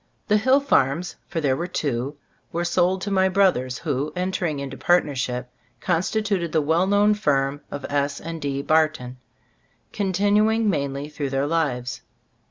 [0.29, 2.17] The hill farms— for there were two—
[2.51, 7.61] were sold to my brothers, who, en tering into partnership, constituted the well known firm
[7.69, 8.19] of S.
[8.29, 8.63] & D.
[8.63, 9.17] Barton,
[9.93, 12.01] continuing mainly through their lives.